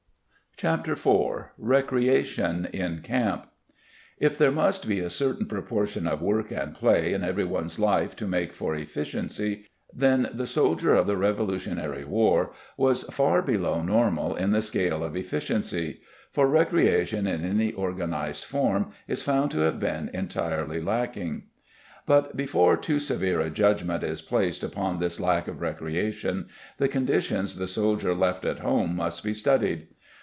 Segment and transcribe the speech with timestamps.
[0.61, 3.47] ]Chapter IV RECREATION IN CAMP
[4.19, 8.15] If there must be a certain proportion of work and play in every one's life
[8.17, 14.35] to make for efficiency, then the soldier of the Revolutionary War was far below normal
[14.35, 19.79] in the scale of efficiency for recreation in any organized form is found to have
[19.79, 21.45] been entirely lacking.
[22.05, 27.55] But before too severe a judgment is placed upon this lack of recreation the conditions
[27.55, 29.87] the soldier left at home must be studied.